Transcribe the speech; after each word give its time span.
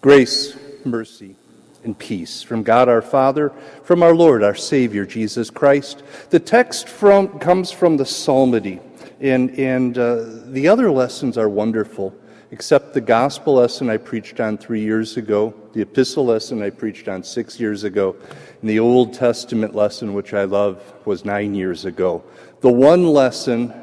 Grace, 0.00 0.56
mercy, 0.82 1.36
and 1.84 1.98
peace 1.98 2.42
from 2.42 2.62
God 2.62 2.88
our 2.88 3.02
Father, 3.02 3.52
from 3.84 4.02
our 4.02 4.14
Lord, 4.14 4.42
our 4.42 4.54
Savior, 4.54 5.04
Jesus 5.04 5.50
Christ. 5.50 6.02
The 6.30 6.40
text 6.40 6.88
from, 6.88 7.38
comes 7.38 7.70
from 7.70 7.98
the 7.98 8.06
Psalmody, 8.06 8.80
and, 9.20 9.50
and 9.58 9.98
uh, 9.98 10.24
the 10.46 10.68
other 10.68 10.90
lessons 10.90 11.36
are 11.36 11.50
wonderful, 11.50 12.14
except 12.50 12.94
the 12.94 13.02
gospel 13.02 13.56
lesson 13.56 13.90
I 13.90 13.98
preached 13.98 14.40
on 14.40 14.56
three 14.56 14.80
years 14.80 15.18
ago, 15.18 15.52
the 15.74 15.82
epistle 15.82 16.24
lesson 16.24 16.62
I 16.62 16.70
preached 16.70 17.06
on 17.06 17.22
six 17.22 17.60
years 17.60 17.84
ago, 17.84 18.16
and 18.62 18.70
the 18.70 18.80
Old 18.80 19.12
Testament 19.12 19.74
lesson, 19.74 20.14
which 20.14 20.32
I 20.32 20.44
love, 20.44 20.82
was 21.04 21.26
nine 21.26 21.54
years 21.54 21.84
ago. 21.84 22.24
The 22.62 22.72
one 22.72 23.06
lesson 23.06 23.74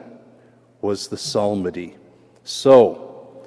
was 0.82 1.10
the 1.10 1.18
Psalmody. 1.18 1.96
So, 2.44 3.46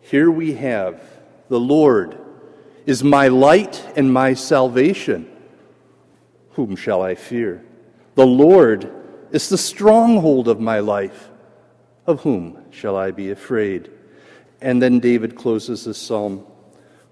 here 0.00 0.32
we 0.32 0.54
have 0.54 1.00
the 1.48 1.60
Lord 1.60 2.18
is 2.86 3.04
my 3.04 3.28
light 3.28 3.84
and 3.96 4.12
my 4.12 4.34
salvation. 4.34 5.30
Whom 6.52 6.76
shall 6.76 7.02
I 7.02 7.14
fear? 7.14 7.64
The 8.14 8.26
Lord 8.26 8.90
is 9.30 9.48
the 9.48 9.58
stronghold 9.58 10.48
of 10.48 10.60
my 10.60 10.80
life. 10.80 11.28
Of 12.06 12.22
whom 12.22 12.64
shall 12.70 12.96
I 12.96 13.10
be 13.10 13.30
afraid? 13.30 13.90
And 14.60 14.82
then 14.82 14.98
David 14.98 15.36
closes 15.36 15.84
the 15.84 15.94
psalm 15.94 16.46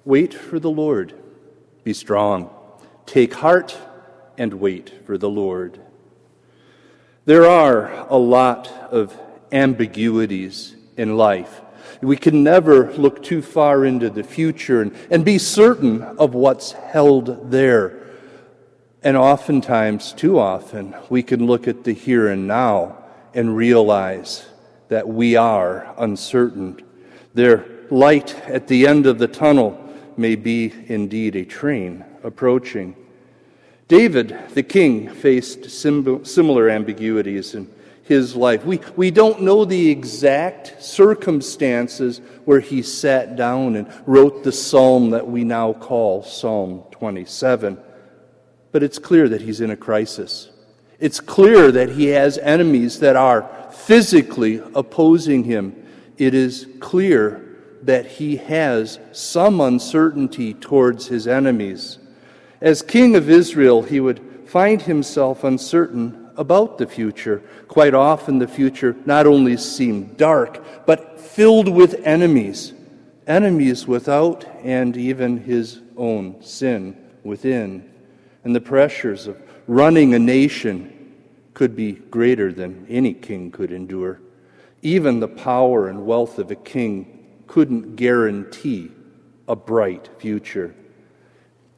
Wait 0.05 0.33
for 0.33 0.61
the 0.61 0.71
Lord, 0.71 1.15
be 1.83 1.93
strong, 1.93 2.49
take 3.07 3.35
heart, 3.35 3.77
and 4.39 4.55
wait 4.55 4.93
for 5.05 5.19
the 5.19 5.29
Lord. 5.29 5.81
There 7.25 7.45
are 7.45 8.07
a 8.09 8.17
lot 8.17 8.69
of 8.93 9.19
ambiguities 9.51 10.77
in 10.97 11.17
life. 11.17 11.61
We 12.03 12.17
can 12.17 12.43
never 12.43 12.93
look 12.93 13.23
too 13.23 13.43
far 13.43 13.85
into 13.85 14.11
the 14.11 14.23
future 14.23 14.83
and, 14.83 14.95
and 15.11 15.25
be 15.25 15.39
certain 15.39 16.03
of 16.03 16.35
what's 16.35 16.73
held 16.73 17.51
there. 17.51 18.07
And 19.03 19.17
oftentimes, 19.17 20.13
too 20.13 20.39
often, 20.39 20.95
we 21.09 21.23
can 21.23 21.47
look 21.47 21.69
at 21.69 21.85
the 21.85 21.93
here 21.93 22.29
and 22.29 22.47
now 22.47 22.99
and 23.35 23.57
realize 23.57 24.47
that 24.89 25.07
we 25.07 25.37
are 25.37 25.95
uncertain. 25.99 26.83
Their 27.35 27.67
light 27.91 28.35
at 28.49 28.67
the 28.67 28.87
end 28.87 29.07
of 29.07 29.19
the 29.19 29.29
tunnel 29.29 29.83
may 30.17 30.37
be 30.37 30.73
indeed 30.87 31.37
a 31.37 31.45
train 31.45 32.05
approaching. 32.23 32.97
David, 33.89 34.37
the 34.55 34.63
king, 34.63 35.09
faced 35.09 35.71
similar 35.71 36.69
ambiguities 36.69 37.55
and 37.55 37.73
his 38.07 38.37
life. 38.37 38.65
We, 38.65 38.81
we 38.95 39.11
don't 39.11 39.43
know 39.43 39.65
the 39.65 39.91
exact 39.91 40.83
circumstances 40.83 42.21
where 42.45 42.61
he 42.61 42.83
sat 42.83 43.35
down 43.35 43.75
and 43.75 43.93
wrote 44.07 44.45
the 44.45 44.53
psalm 44.53 45.11
that 45.11 45.27
we 45.27 45.43
now 45.43 45.73
call 45.73 46.23
Psalm 46.23 46.85
27. 46.93 47.77
But 48.71 48.85
it's 48.85 48.99
clear 48.99 49.29
that 49.29 49.41
he's 49.41 49.61
in 49.61 49.71
a 49.71 49.77
crisis. 49.77 50.51
It's 51.01 51.19
clear 51.19 51.73
that 51.73 51.91
he 51.91 52.07
has 52.07 52.39
enemies 52.39 53.01
that 53.01 53.17
are 53.17 53.51
physically 53.73 54.63
opposing 54.75 55.43
him. 55.43 55.85
It 56.17 56.33
is 56.33 56.69
clear 56.79 57.43
that 57.83 58.07
he 58.07 58.37
has 58.37 59.01
some 59.13 59.61
uncertainty 59.61 60.55
towards 60.55 61.09
his 61.09 61.27
enemies. 61.27 61.99
As 62.61 62.83
king 62.83 63.17
of 63.17 63.29
Israel, 63.29 63.83
he 63.83 63.99
would 63.99 64.21
find 64.47 64.81
himself 64.81 65.43
uncertain 65.43 66.26
about 66.37 66.79
the 66.79 66.87
future. 66.87 67.43
Quite 67.69 67.95
often, 67.95 68.39
the 68.39 68.49
future 68.49 68.97
not 69.05 69.27
only 69.27 69.57
seemed 69.57 70.17
dark, 70.17 70.87
but 70.87 71.21
filled 71.21 71.69
with 71.69 71.95
enemies 72.05 72.73
enemies 73.27 73.87
without, 73.87 74.45
and 74.63 74.97
even 74.97 75.39
his 75.39 75.81
own 75.97 76.41
sin 76.43 76.97
within. 77.25 77.91
And 78.45 78.55
the 78.55 78.61
pressures 78.61 79.27
of 79.27 79.41
running 79.67 80.15
a 80.15 80.19
nation 80.19 81.15
could 81.55 81.75
be 81.75 81.93
greater 81.93 82.53
than 82.53 82.87
any 82.89 83.15
king 83.15 83.51
could 83.51 83.73
endure. 83.73 84.21
Even 84.83 85.19
the 85.19 85.29
power 85.29 85.89
and 85.89 86.07
wealth 86.07 86.39
of 86.39 86.51
a 86.51 86.57
king 86.57 87.43
couldn't 87.47 87.97
guarantee 87.97 88.93
a 89.49 89.57
bright 89.57 90.09
future. 90.19 90.75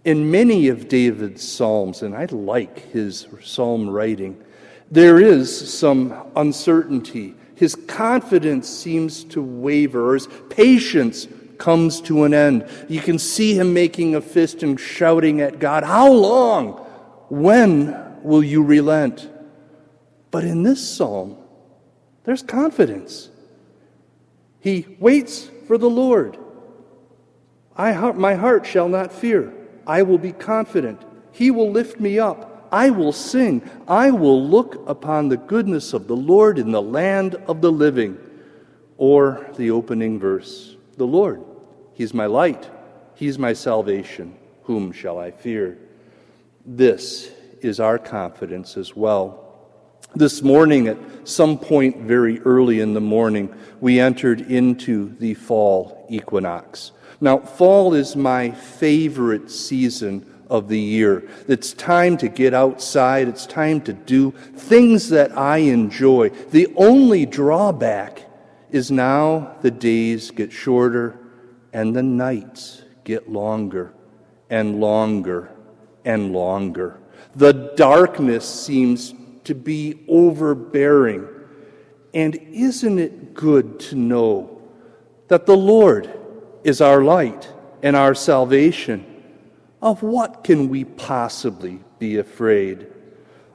In 0.04 0.30
many 0.30 0.68
of 0.68 0.88
David's 0.88 1.46
psalms, 1.46 2.02
and 2.02 2.14
I 2.14 2.26
like 2.26 2.90
his 2.90 3.26
psalm 3.42 3.88
writing, 3.88 4.42
there 4.90 5.20
is 5.20 5.78
some 5.78 6.14
uncertainty. 6.36 7.34
His 7.54 7.74
confidence 7.74 8.68
seems 8.68 9.24
to 9.24 9.42
waver, 9.42 10.14
his 10.14 10.28
patience 10.48 11.26
comes 11.58 12.00
to 12.02 12.24
an 12.24 12.32
end. 12.32 12.68
You 12.88 13.00
can 13.00 13.18
see 13.18 13.54
him 13.54 13.74
making 13.74 14.14
a 14.14 14.20
fist 14.20 14.62
and 14.62 14.78
shouting 14.78 15.40
at 15.40 15.58
God, 15.58 15.84
How 15.84 16.10
long? 16.12 16.84
When 17.28 18.22
will 18.22 18.42
you 18.42 18.62
relent? 18.62 19.28
But 20.30 20.44
in 20.44 20.62
this 20.62 20.86
psalm, 20.88 21.36
there's 22.24 22.42
confidence. 22.42 23.30
He 24.60 24.96
waits 24.98 25.50
for 25.66 25.78
the 25.78 25.90
Lord. 25.90 26.38
I, 27.76 27.92
my 28.12 28.34
heart 28.34 28.66
shall 28.66 28.88
not 28.88 29.12
fear. 29.12 29.52
I 29.86 30.02
will 30.02 30.18
be 30.18 30.32
confident. 30.32 31.00
He 31.32 31.50
will 31.50 31.70
lift 31.70 32.00
me 32.00 32.18
up. 32.18 32.57
I 32.70 32.90
will 32.90 33.12
sing. 33.12 33.68
I 33.86 34.10
will 34.10 34.46
look 34.46 34.88
upon 34.88 35.28
the 35.28 35.36
goodness 35.36 35.92
of 35.92 36.06
the 36.06 36.16
Lord 36.16 36.58
in 36.58 36.72
the 36.72 36.82
land 36.82 37.34
of 37.46 37.60
the 37.60 37.72
living. 37.72 38.18
Or 38.96 39.48
the 39.56 39.70
opening 39.70 40.18
verse 40.18 40.76
The 40.96 41.06
Lord, 41.06 41.44
He's 41.94 42.12
my 42.12 42.26
light, 42.26 42.68
He's 43.14 43.38
my 43.38 43.52
salvation. 43.52 44.36
Whom 44.64 44.92
shall 44.92 45.18
I 45.18 45.30
fear? 45.30 45.78
This 46.66 47.30
is 47.60 47.80
our 47.80 47.98
confidence 47.98 48.76
as 48.76 48.94
well. 48.94 49.44
This 50.14 50.42
morning, 50.42 50.88
at 50.88 50.98
some 51.28 51.58
point 51.58 51.98
very 51.98 52.40
early 52.40 52.80
in 52.80 52.94
the 52.94 53.00
morning, 53.00 53.54
we 53.80 54.00
entered 54.00 54.40
into 54.40 55.14
the 55.18 55.34
fall 55.34 56.06
equinox. 56.08 56.92
Now, 57.20 57.38
fall 57.38 57.94
is 57.94 58.16
my 58.16 58.50
favorite 58.50 59.50
season 59.50 60.37
of 60.50 60.68
the 60.68 60.78
year. 60.78 61.28
It's 61.46 61.72
time 61.72 62.16
to 62.18 62.28
get 62.28 62.54
outside. 62.54 63.28
It's 63.28 63.46
time 63.46 63.80
to 63.82 63.92
do 63.92 64.30
things 64.30 65.08
that 65.10 65.36
I 65.36 65.58
enjoy. 65.58 66.30
The 66.30 66.72
only 66.76 67.26
drawback 67.26 68.24
is 68.70 68.90
now 68.90 69.56
the 69.62 69.70
days 69.70 70.30
get 70.30 70.52
shorter 70.52 71.18
and 71.72 71.94
the 71.94 72.02
nights 72.02 72.82
get 73.04 73.30
longer 73.30 73.92
and 74.50 74.80
longer 74.80 75.50
and 76.04 76.32
longer. 76.32 76.98
The 77.34 77.72
darkness 77.76 78.48
seems 78.48 79.14
to 79.44 79.54
be 79.54 80.04
overbearing. 80.08 81.28
And 82.14 82.36
isn't 82.36 82.98
it 82.98 83.34
good 83.34 83.80
to 83.80 83.96
know 83.96 84.60
that 85.28 85.46
the 85.46 85.56
Lord 85.56 86.12
is 86.64 86.80
our 86.80 87.02
light 87.02 87.50
and 87.82 87.94
our 87.94 88.14
salvation? 88.14 89.17
Of 89.80 90.02
what 90.02 90.42
can 90.42 90.68
we 90.68 90.84
possibly 90.84 91.80
be 91.98 92.18
afraid? 92.18 92.86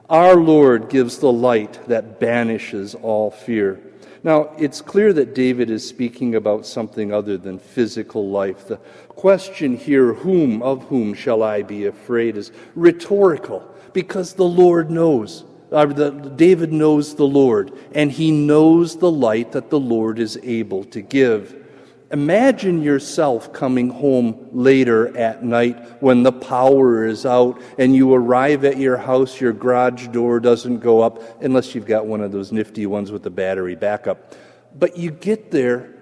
Our 0.08 0.36
Lord 0.36 0.88
gives 0.88 1.18
the 1.18 1.32
light 1.32 1.86
that 1.88 2.18
banishes 2.20 2.94
all 2.94 3.30
fear. 3.30 3.80
Now, 4.22 4.52
it's 4.56 4.80
clear 4.80 5.12
that 5.12 5.34
David 5.34 5.68
is 5.68 5.86
speaking 5.86 6.34
about 6.34 6.64
something 6.64 7.12
other 7.12 7.36
than 7.36 7.58
physical 7.58 8.30
life. 8.30 8.66
The 8.66 8.78
question 9.08 9.76
here, 9.76 10.14
whom, 10.14 10.62
of 10.62 10.84
whom 10.84 11.12
shall 11.12 11.42
I 11.42 11.62
be 11.62 11.84
afraid, 11.84 12.38
is 12.38 12.50
rhetorical 12.74 13.62
because 13.92 14.32
the 14.32 14.44
Lord 14.44 14.90
knows. 14.90 15.44
Uh, 15.70 15.86
the, 15.86 16.10
David 16.10 16.72
knows 16.72 17.14
the 17.14 17.26
Lord, 17.26 17.72
and 17.94 18.10
he 18.10 18.30
knows 18.30 18.96
the 18.96 19.10
light 19.10 19.52
that 19.52 19.68
the 19.68 19.80
Lord 19.80 20.18
is 20.18 20.38
able 20.42 20.84
to 20.84 21.02
give. 21.02 21.63
Imagine 22.14 22.80
yourself 22.80 23.52
coming 23.52 23.90
home 23.90 24.48
later 24.52 25.16
at 25.16 25.42
night 25.42 26.00
when 26.00 26.22
the 26.22 26.30
power 26.30 27.04
is 27.04 27.26
out 27.26 27.60
and 27.76 27.96
you 27.96 28.14
arrive 28.14 28.64
at 28.64 28.78
your 28.78 28.96
house, 28.96 29.40
your 29.40 29.52
garage 29.52 30.06
door 30.06 30.38
doesn't 30.38 30.78
go 30.78 31.00
up 31.00 31.42
unless 31.42 31.74
you've 31.74 31.86
got 31.86 32.06
one 32.06 32.20
of 32.20 32.30
those 32.30 32.52
nifty 32.52 32.86
ones 32.86 33.10
with 33.10 33.24
the 33.24 33.30
battery 33.30 33.74
backup. 33.74 34.32
But 34.76 34.96
you 34.96 35.10
get 35.10 35.50
there 35.50 35.92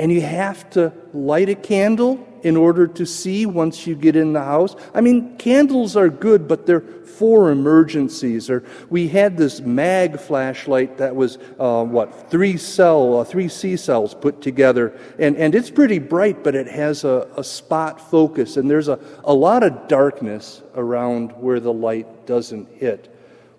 and 0.00 0.10
you 0.10 0.22
have 0.22 0.70
to 0.70 0.90
light 1.12 1.50
a 1.50 1.54
candle 1.54 2.26
in 2.42 2.56
order 2.56 2.86
to 2.86 3.04
see 3.04 3.44
once 3.44 3.86
you 3.86 3.94
get 3.94 4.16
in 4.16 4.32
the 4.32 4.42
house. 4.42 4.74
I 4.94 5.02
mean, 5.02 5.36
candles 5.36 5.94
are 5.94 6.08
good, 6.08 6.48
but 6.48 6.64
they're 6.64 6.80
for 6.80 7.50
emergencies. 7.50 8.48
Or 8.48 8.64
we 8.88 9.08
had 9.08 9.36
this 9.36 9.60
mag 9.60 10.18
flashlight 10.18 10.96
that 10.96 11.14
was 11.14 11.36
uh, 11.58 11.84
what 11.84 12.30
three 12.30 12.56
cell, 12.56 13.18
uh, 13.18 13.24
three 13.24 13.48
C 13.48 13.76
cells 13.76 14.14
put 14.14 14.40
together, 14.40 14.98
and 15.18 15.36
and 15.36 15.54
it's 15.54 15.70
pretty 15.70 15.98
bright, 15.98 16.42
but 16.42 16.54
it 16.54 16.66
has 16.66 17.04
a, 17.04 17.28
a 17.36 17.44
spot 17.44 18.00
focus, 18.00 18.56
and 18.56 18.70
there's 18.70 18.88
a 18.88 18.98
a 19.24 19.34
lot 19.34 19.62
of 19.62 19.86
darkness 19.86 20.62
around 20.76 21.32
where 21.32 21.60
the 21.60 21.74
light 21.74 22.26
doesn't 22.26 22.70
hit. 22.70 23.14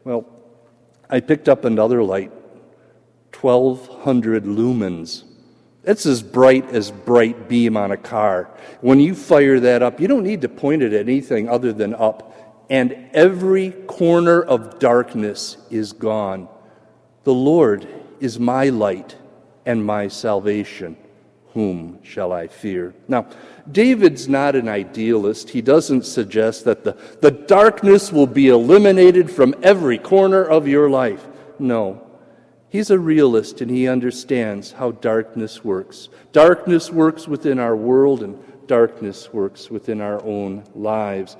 Well, 0.05 0.25
I 1.07 1.19
picked 1.19 1.47
up 1.47 1.65
another 1.65 2.01
light, 2.01 2.31
twelve 3.31 3.87
hundred 4.03 4.45
lumens 4.45 5.25
It's 5.83 6.05
as 6.05 6.21
bright 6.21 6.69
as 6.69 6.91
bright 6.91 7.49
beam 7.49 7.75
on 7.75 7.91
a 7.91 7.97
car. 7.97 8.49
When 8.81 8.99
you 8.99 9.15
fire 9.15 9.59
that 9.61 9.81
up, 9.81 9.99
you 9.99 10.07
don't 10.07 10.23
need 10.23 10.41
to 10.41 10.49
point 10.49 10.83
it 10.83 10.93
at 10.93 11.01
anything 11.01 11.49
other 11.49 11.73
than 11.73 11.95
up, 11.95 12.65
and 12.69 13.09
every 13.13 13.71
corner 13.71 14.41
of 14.41 14.79
darkness 14.79 15.57
is 15.69 15.93
gone. 15.93 16.47
The 17.23 17.33
Lord 17.33 17.87
is 18.19 18.39
my 18.39 18.69
light 18.69 19.15
and 19.65 19.83
my 19.83 20.07
salvation. 20.07 20.97
Whom 21.53 21.99
shall 22.03 22.31
I 22.31 22.47
fear? 22.47 22.93
Now, 23.07 23.27
David's 23.69 24.29
not 24.29 24.55
an 24.55 24.69
idealist. 24.69 25.49
He 25.49 25.61
doesn't 25.61 26.05
suggest 26.05 26.63
that 26.65 26.83
the, 26.83 26.95
the 27.19 27.31
darkness 27.31 28.11
will 28.11 28.27
be 28.27 28.47
eliminated 28.47 29.29
from 29.29 29.55
every 29.61 29.97
corner 29.97 30.43
of 30.43 30.67
your 30.67 30.89
life. 30.89 31.27
No. 31.59 32.07
He's 32.71 32.89
a 32.89 32.97
realist 32.97 33.59
and 33.59 33.69
he 33.69 33.89
understands 33.89 34.71
how 34.71 34.91
darkness 34.91 35.61
works. 35.61 36.07
Darkness 36.31 36.89
works 36.89 37.27
within 37.27 37.59
our 37.59 37.75
world 37.75 38.23
and 38.23 38.41
darkness 38.65 39.33
works 39.33 39.69
within 39.69 39.99
our 39.99 40.23
own 40.23 40.63
lives. 40.73 41.35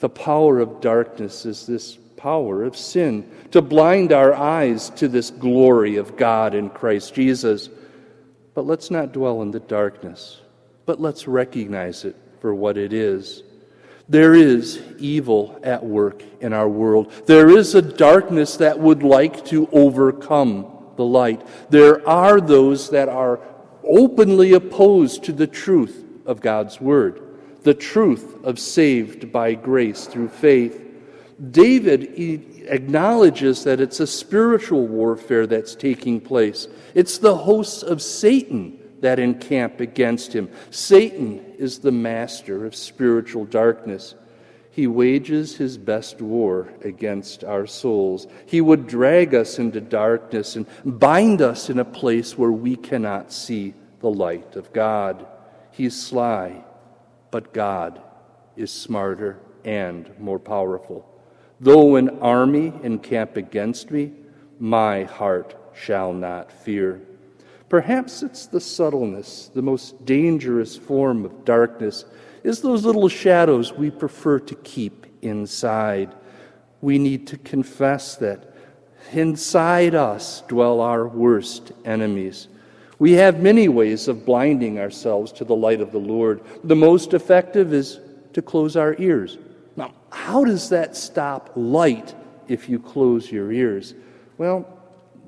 The 0.00 0.10
power 0.10 0.60
of 0.60 0.82
darkness 0.82 1.46
is 1.46 1.66
this 1.66 1.96
power 2.18 2.62
of 2.62 2.76
sin 2.76 3.26
to 3.52 3.62
blind 3.62 4.12
our 4.12 4.34
eyes 4.34 4.90
to 4.90 5.08
this 5.08 5.30
glory 5.30 5.96
of 5.96 6.18
God 6.18 6.54
in 6.54 6.68
Christ 6.68 7.14
Jesus. 7.14 7.70
But 8.52 8.66
let's 8.66 8.90
not 8.90 9.12
dwell 9.12 9.40
in 9.40 9.52
the 9.52 9.60
darkness, 9.60 10.42
but 10.84 11.00
let's 11.00 11.26
recognize 11.26 12.04
it 12.04 12.16
for 12.40 12.54
what 12.54 12.76
it 12.76 12.92
is. 12.92 13.42
There 14.10 14.34
is 14.34 14.82
evil 14.98 15.60
at 15.62 15.84
work 15.84 16.24
in 16.40 16.52
our 16.52 16.68
world. 16.68 17.12
There 17.26 17.48
is 17.48 17.76
a 17.76 17.80
darkness 17.80 18.56
that 18.56 18.76
would 18.76 19.04
like 19.04 19.44
to 19.46 19.68
overcome 19.70 20.66
the 20.96 21.04
light. 21.04 21.46
There 21.70 22.06
are 22.08 22.40
those 22.40 22.90
that 22.90 23.08
are 23.08 23.38
openly 23.84 24.54
opposed 24.54 25.22
to 25.24 25.32
the 25.32 25.46
truth 25.46 26.04
of 26.26 26.40
God's 26.40 26.80
Word, 26.80 27.22
the 27.62 27.72
truth 27.72 28.34
of 28.42 28.58
saved 28.58 29.30
by 29.30 29.54
grace 29.54 30.06
through 30.06 30.30
faith. 30.30 30.84
David 31.52 32.12
acknowledges 32.66 33.62
that 33.62 33.80
it's 33.80 34.00
a 34.00 34.08
spiritual 34.08 34.88
warfare 34.88 35.46
that's 35.46 35.76
taking 35.76 36.20
place. 36.20 36.66
It's 36.96 37.18
the 37.18 37.36
hosts 37.36 37.84
of 37.84 38.02
Satan 38.02 38.79
that 39.00 39.18
encamp 39.18 39.80
against 39.80 40.32
him. 40.32 40.50
Satan 40.70 41.54
is 41.58 41.78
the 41.78 41.92
master 41.92 42.66
of 42.66 42.74
spiritual 42.74 43.44
darkness. 43.44 44.14
He 44.70 44.86
wages 44.86 45.56
his 45.56 45.76
best 45.76 46.20
war 46.20 46.68
against 46.82 47.42
our 47.42 47.66
souls. 47.66 48.26
He 48.46 48.60
would 48.60 48.86
drag 48.86 49.34
us 49.34 49.58
into 49.58 49.80
darkness 49.80 50.56
and 50.56 50.66
bind 50.84 51.42
us 51.42 51.68
in 51.70 51.78
a 51.78 51.84
place 51.84 52.38
where 52.38 52.52
we 52.52 52.76
cannot 52.76 53.32
see 53.32 53.74
the 54.00 54.10
light 54.10 54.56
of 54.56 54.72
God. 54.72 55.26
He's 55.72 56.00
sly, 56.00 56.64
but 57.30 57.52
God 57.52 58.00
is 58.56 58.70
smarter 58.70 59.40
and 59.64 60.10
more 60.18 60.38
powerful. 60.38 61.06
Though 61.58 61.96
an 61.96 62.20
army 62.20 62.72
encamp 62.82 63.36
against 63.36 63.90
me, 63.90 64.12
my 64.58 65.04
heart 65.04 65.54
shall 65.74 66.12
not 66.12 66.52
fear. 66.52 67.02
Perhaps 67.70 68.24
it's 68.24 68.46
the 68.46 68.60
subtleness, 68.60 69.48
the 69.54 69.62
most 69.62 70.04
dangerous 70.04 70.76
form 70.76 71.24
of 71.24 71.44
darkness, 71.44 72.04
is 72.42 72.60
those 72.60 72.84
little 72.84 73.08
shadows 73.08 73.72
we 73.72 73.90
prefer 73.92 74.40
to 74.40 74.56
keep 74.56 75.06
inside. 75.22 76.12
We 76.80 76.98
need 76.98 77.28
to 77.28 77.38
confess 77.38 78.16
that 78.16 78.54
inside 79.12 79.94
us 79.94 80.42
dwell 80.48 80.80
our 80.80 81.06
worst 81.06 81.70
enemies. 81.84 82.48
We 82.98 83.12
have 83.12 83.40
many 83.40 83.68
ways 83.68 84.08
of 84.08 84.26
blinding 84.26 84.80
ourselves 84.80 85.30
to 85.32 85.44
the 85.44 85.54
light 85.54 85.80
of 85.80 85.92
the 85.92 85.98
Lord. 85.98 86.42
The 86.64 86.74
most 86.76 87.14
effective 87.14 87.72
is 87.72 88.00
to 88.32 88.42
close 88.42 88.76
our 88.76 88.96
ears. 88.98 89.38
Now, 89.76 89.94
how 90.10 90.44
does 90.44 90.70
that 90.70 90.96
stop 90.96 91.52
light 91.54 92.16
if 92.48 92.68
you 92.68 92.80
close 92.80 93.30
your 93.30 93.52
ears? 93.52 93.94
Well, 94.38 94.66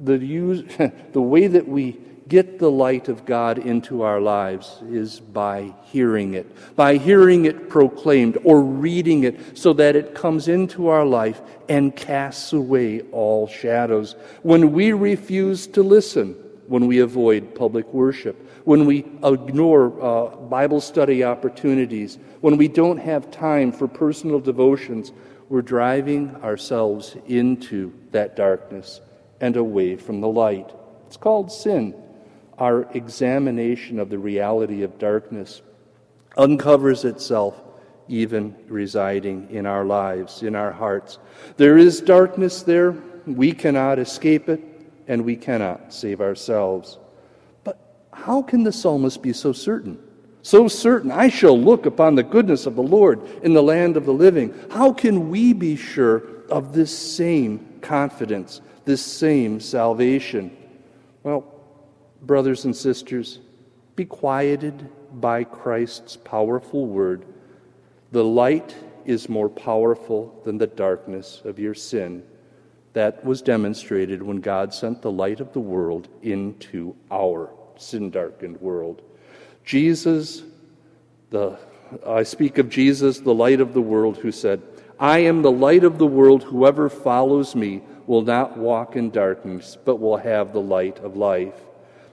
the, 0.02 0.18
use, 0.18 0.64
the 1.12 1.22
way 1.22 1.46
that 1.46 1.68
we 1.68 2.00
get 2.32 2.58
the 2.58 2.70
light 2.70 3.10
of 3.10 3.26
God 3.26 3.58
into 3.58 4.00
our 4.00 4.18
lives 4.18 4.80
is 4.88 5.20
by 5.20 5.74
hearing 5.82 6.32
it, 6.32 6.74
by 6.74 6.96
hearing 6.96 7.44
it 7.44 7.68
proclaimed 7.68 8.38
or 8.42 8.62
reading 8.62 9.24
it 9.24 9.58
so 9.58 9.74
that 9.74 9.96
it 9.96 10.14
comes 10.14 10.48
into 10.48 10.88
our 10.88 11.04
life 11.04 11.42
and 11.68 11.94
casts 11.94 12.54
away 12.54 13.02
all 13.12 13.46
shadows. 13.46 14.16
When 14.40 14.72
we 14.72 14.94
refuse 14.94 15.66
to 15.66 15.82
listen, 15.82 16.32
when 16.68 16.86
we 16.86 17.00
avoid 17.00 17.54
public 17.54 17.92
worship, 17.92 18.34
when 18.64 18.86
we 18.86 19.00
ignore 19.22 19.92
uh, 20.02 20.34
Bible 20.34 20.80
study 20.80 21.22
opportunities, 21.24 22.18
when 22.40 22.56
we 22.56 22.66
don't 22.66 22.96
have 22.96 23.30
time 23.30 23.72
for 23.72 23.86
personal 23.86 24.40
devotions, 24.40 25.12
we're 25.50 25.60
driving 25.60 26.34
ourselves 26.36 27.14
into 27.26 27.92
that 28.12 28.36
darkness 28.36 29.02
and 29.42 29.54
away 29.56 29.96
from 29.96 30.22
the 30.22 30.28
light. 30.28 30.70
It's 31.08 31.18
called 31.18 31.52
sin. 31.52 32.01
Our 32.58 32.82
examination 32.92 33.98
of 33.98 34.10
the 34.10 34.18
reality 34.18 34.82
of 34.82 34.98
darkness 34.98 35.62
uncovers 36.36 37.04
itself 37.04 37.60
even 38.08 38.54
residing 38.68 39.48
in 39.50 39.66
our 39.66 39.84
lives, 39.84 40.42
in 40.42 40.54
our 40.54 40.72
hearts. 40.72 41.18
There 41.56 41.78
is 41.78 42.00
darkness 42.00 42.62
there. 42.62 42.92
We 43.26 43.52
cannot 43.52 43.98
escape 43.98 44.48
it, 44.48 44.60
and 45.08 45.24
we 45.24 45.36
cannot 45.36 45.92
save 45.92 46.20
ourselves. 46.20 46.98
But 47.64 47.78
how 48.12 48.42
can 48.42 48.64
the 48.64 48.72
psalmist 48.72 49.22
be 49.22 49.32
so 49.32 49.52
certain? 49.52 49.98
So 50.42 50.66
certain, 50.66 51.12
I 51.12 51.28
shall 51.28 51.58
look 51.58 51.86
upon 51.86 52.16
the 52.16 52.24
goodness 52.24 52.66
of 52.66 52.74
the 52.74 52.82
Lord 52.82 53.22
in 53.44 53.54
the 53.54 53.62
land 53.62 53.96
of 53.96 54.04
the 54.04 54.12
living. 54.12 54.52
How 54.70 54.92
can 54.92 55.30
we 55.30 55.52
be 55.52 55.76
sure 55.76 56.22
of 56.50 56.72
this 56.74 56.96
same 56.96 57.78
confidence, 57.80 58.60
this 58.84 59.02
same 59.02 59.60
salvation? 59.60 60.56
Well, 61.22 61.51
brothers 62.22 62.64
and 62.64 62.74
sisters, 62.74 63.40
be 63.96 64.04
quieted 64.04 64.88
by 65.20 65.44
Christ's 65.44 66.16
powerful 66.16 66.86
word. 66.86 67.26
The 68.12 68.24
light 68.24 68.74
is 69.04 69.28
more 69.28 69.48
powerful 69.48 70.40
than 70.44 70.58
the 70.58 70.66
darkness 70.66 71.42
of 71.44 71.58
your 71.58 71.74
sin. 71.74 72.22
That 72.92 73.24
was 73.24 73.42
demonstrated 73.42 74.22
when 74.22 74.40
God 74.40 74.72
sent 74.72 75.02
the 75.02 75.10
light 75.10 75.40
of 75.40 75.52
the 75.52 75.60
world 75.60 76.08
into 76.22 76.94
our 77.10 77.50
sin 77.76 78.10
darkened 78.10 78.60
world. 78.60 79.02
Jesus, 79.64 80.42
the, 81.30 81.58
I 82.06 82.22
speak 82.22 82.58
of 82.58 82.68
Jesus, 82.68 83.20
the 83.20 83.34
light 83.34 83.60
of 83.60 83.74
the 83.74 83.80
world, 83.80 84.18
who 84.18 84.32
said, 84.32 84.62
I 84.98 85.20
am 85.20 85.42
the 85.42 85.50
light 85.50 85.84
of 85.84 85.98
the 85.98 86.06
world. 86.06 86.44
Whoever 86.44 86.88
follows 86.88 87.54
me 87.54 87.82
will 88.06 88.22
not 88.22 88.56
walk 88.56 88.94
in 88.94 89.10
darkness, 89.10 89.76
but 89.84 89.96
will 89.96 90.18
have 90.18 90.52
the 90.52 90.60
light 90.60 90.98
of 90.98 91.16
life. 91.16 91.54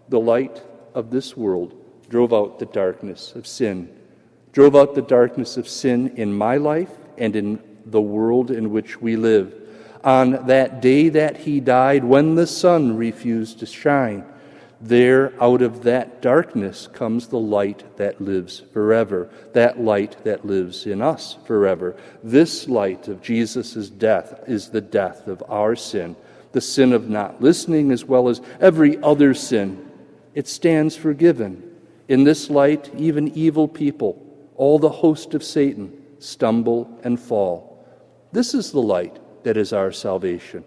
The 0.10 0.20
light 0.20 0.62
of 0.94 1.12
this 1.12 1.38
world 1.38 1.76
drove 2.10 2.34
out 2.34 2.60
the 2.60 2.66
darkness 2.66 3.34
of 3.36 3.46
sin, 3.46 3.96
drove 4.52 4.76
out 4.76 4.96
the 4.96 5.02
darkness 5.02 5.56
of 5.58 5.68
sin 5.68 6.14
in 6.18 6.34
my 6.34 6.58
life 6.58 6.92
and 7.18 7.36
in 7.36 7.60
the 7.86 8.02
world 8.02 8.52
in 8.52 8.72
which 8.72 9.00
we 9.00 9.16
live. 9.16 9.56
On 10.04 10.48
that 10.48 10.82
day 10.82 11.10
that 11.10 11.38
he 11.38 11.60
died, 11.60 12.04
when 12.04 12.36
the 12.36 12.48
sun 12.48 12.98
refused 12.98 13.60
to 13.60 13.66
shine, 13.66 14.26
there, 14.82 15.34
out 15.44 15.62
of 15.62 15.84
that 15.84 16.22
darkness, 16.22 16.88
comes 16.88 17.28
the 17.28 17.40
light 17.40 17.98
that 17.98 18.22
lives 18.22 18.64
forever, 18.72 19.30
that 19.52 19.82
light 19.82 20.24
that 20.24 20.46
lives 20.46 20.86
in 20.86 21.02
us 21.02 21.38
forever. 21.46 21.98
This 22.24 22.70
light 22.70 23.10
of 23.10 23.22
Jesus' 23.22 23.90
death 23.90 24.42
is 24.48 24.70
the 24.70 24.80
death 24.80 25.28
of 25.28 25.44
our 25.50 25.76
sin, 25.76 26.16
the 26.54 26.62
sin 26.62 26.94
of 26.94 27.10
not 27.10 27.42
listening, 27.42 27.92
as 27.92 28.06
well 28.06 28.30
as 28.30 28.40
every 28.62 28.98
other 29.04 29.34
sin. 29.34 29.89
It 30.40 30.48
stands 30.48 30.96
forgiven. 30.96 31.70
In 32.08 32.24
this 32.24 32.50
light, 32.50 32.90
even 32.96 33.28
evil 33.38 33.68
people, 33.68 34.26
all 34.56 34.80
the 34.80 34.88
host 34.88 35.34
of 35.34 35.44
Satan, 35.44 36.02
stumble 36.20 36.90
and 37.04 37.20
fall. 37.20 37.86
This 38.32 38.54
is 38.54 38.72
the 38.72 38.82
light 38.82 39.20
that 39.44 39.58
is 39.58 39.74
our 39.74 39.92
salvation. 39.92 40.64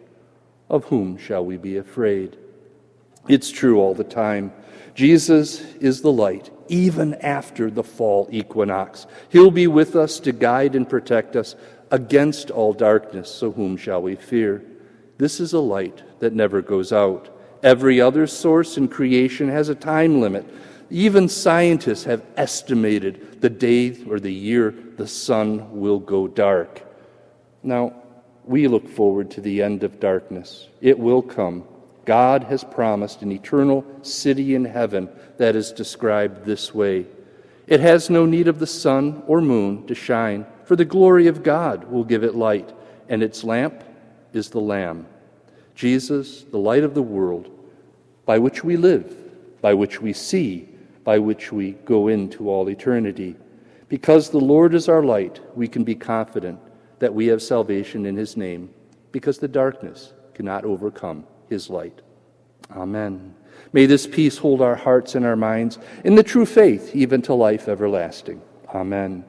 Of 0.68 0.84
whom 0.84 1.16
shall 1.16 1.42
we 1.42 1.56
be 1.56 1.78
afraid? 1.78 2.36
It's 3.28 3.50
true 3.50 3.80
all 3.80 3.94
the 3.94 4.04
time. 4.04 4.52
Jesus 4.94 5.62
is 5.76 6.02
the 6.02 6.12
light, 6.12 6.50
even 6.68 7.14
after 7.14 7.70
the 7.70 7.82
fall 7.82 8.28
equinox. 8.30 9.06
He'll 9.30 9.50
be 9.50 9.68
with 9.68 9.96
us 9.96 10.20
to 10.20 10.32
guide 10.32 10.74
and 10.74 10.86
protect 10.86 11.34
us 11.34 11.56
against 11.90 12.50
all 12.50 12.74
darkness, 12.74 13.30
so 13.30 13.50
whom 13.50 13.78
shall 13.78 14.02
we 14.02 14.16
fear? 14.16 14.62
This 15.16 15.40
is 15.40 15.54
a 15.54 15.60
light 15.60 16.02
that 16.20 16.34
never 16.34 16.60
goes 16.60 16.92
out. 16.92 17.30
Every 17.62 18.00
other 18.00 18.26
source 18.26 18.76
in 18.76 18.88
creation 18.88 19.48
has 19.48 19.68
a 19.68 19.74
time 19.74 20.20
limit. 20.20 20.46
Even 20.90 21.28
scientists 21.28 22.04
have 22.04 22.24
estimated 22.36 23.40
the 23.40 23.50
day 23.50 23.96
or 24.04 24.20
the 24.20 24.32
year 24.32 24.74
the 24.96 25.06
sun 25.06 25.80
will 25.80 25.98
go 25.98 26.28
dark. 26.28 26.82
Now, 27.62 27.94
we 28.44 28.66
look 28.66 28.88
forward 28.88 29.30
to 29.32 29.40
the 29.40 29.62
end 29.62 29.84
of 29.84 30.00
darkness. 30.00 30.68
It 30.80 30.98
will 30.98 31.22
come 31.22 31.64
God 32.04 32.44
has 32.44 32.64
promised 32.64 33.22
an 33.22 33.30
eternal 33.30 33.84
city 34.02 34.54
in 34.54 34.64
heaven 34.64 35.08
that 35.38 35.54
is 35.54 35.70
described 35.72 36.44
this 36.44 36.74
way. 36.74 37.06
It 37.66 37.80
has 37.80 38.10
no 38.10 38.26
need 38.26 38.48
of 38.48 38.58
the 38.58 38.66
sun 38.66 39.22
or 39.26 39.40
moon 39.40 39.86
to 39.86 39.94
shine, 39.94 40.46
for 40.64 40.74
the 40.74 40.84
glory 40.84 41.28
of 41.28 41.42
God 41.42 41.84
will 41.84 42.04
give 42.04 42.24
it 42.24 42.34
light, 42.34 42.72
and 43.08 43.22
its 43.22 43.44
lamp 43.44 43.84
is 44.32 44.50
the 44.50 44.60
Lamb. 44.60 45.06
Jesus, 45.74 46.42
the 46.42 46.58
light 46.58 46.82
of 46.82 46.94
the 46.94 47.02
world, 47.02 47.50
by 48.24 48.38
which 48.38 48.62
we 48.64 48.76
live, 48.76 49.14
by 49.60 49.74
which 49.74 50.00
we 50.00 50.12
see, 50.12 50.68
by 51.04 51.18
which 51.18 51.52
we 51.52 51.72
go 51.84 52.08
into 52.08 52.48
all 52.48 52.68
eternity. 52.68 53.36
Because 53.88 54.30
the 54.30 54.38
Lord 54.38 54.74
is 54.74 54.88
our 54.88 55.02
light, 55.02 55.40
we 55.56 55.68
can 55.68 55.84
be 55.84 55.94
confident 55.94 56.58
that 56.98 57.12
we 57.12 57.26
have 57.26 57.42
salvation 57.42 58.06
in 58.06 58.16
his 58.16 58.36
name, 58.36 58.70
because 59.10 59.38
the 59.38 59.48
darkness 59.48 60.12
cannot 60.34 60.64
overcome 60.64 61.26
his 61.48 61.68
light. 61.68 62.00
Amen. 62.70 63.34
May 63.72 63.86
this 63.86 64.06
peace 64.06 64.38
hold 64.38 64.62
our 64.62 64.76
hearts 64.76 65.14
and 65.14 65.26
our 65.26 65.36
minds 65.36 65.78
in 66.04 66.14
the 66.14 66.22
true 66.22 66.46
faith, 66.46 66.94
even 66.94 67.20
to 67.22 67.34
life 67.34 67.68
everlasting. 67.68 68.40
Amen. 68.74 69.24